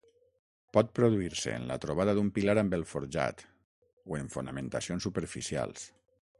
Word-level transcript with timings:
Pot 0.77 0.87
produir-se 0.99 1.53
en 1.57 1.67
la 1.73 1.77
trobada 1.83 2.15
d'un 2.19 2.31
pilar 2.39 2.57
amb 2.63 2.75
el 2.79 2.87
forjat, 2.95 3.45
o 4.15 4.21
en 4.23 4.35
fonamentacions 4.39 5.09
superficials. 5.11 5.89